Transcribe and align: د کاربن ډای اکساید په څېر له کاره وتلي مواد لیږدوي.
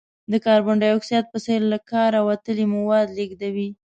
د 0.31 0.33
کاربن 0.45 0.75
ډای 0.81 0.91
اکساید 0.95 1.25
په 1.33 1.37
څېر 1.45 1.61
له 1.71 1.77
کاره 1.91 2.19
وتلي 2.27 2.65
مواد 2.73 3.07
لیږدوي. 3.17 3.69